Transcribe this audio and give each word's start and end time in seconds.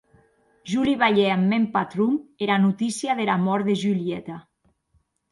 Jo 0.69 0.85
li 0.85 0.93
balhè 1.01 1.25
ath 1.33 1.43
mèn 1.51 1.67
patron 1.75 2.15
era 2.45 2.57
notícia 2.63 3.17
dera 3.19 3.35
mòrt 3.43 3.67
de 3.69 3.75
Julieta. 3.83 4.39